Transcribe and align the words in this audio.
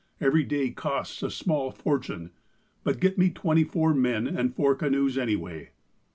Every 0.19 0.41
day 0.43 0.71
costs 0.71 1.21
a 1.21 1.29
small 1.29 1.69
fortune. 1.69 2.31
But 2.83 2.99
get 2.99 3.19
me 3.19 3.29
twenty 3.29 3.63
four 3.63 3.93
men 3.93 4.25
and 4.25 4.51
four 4.55 4.73
canoes 4.73 5.15
anyway." 5.15 5.73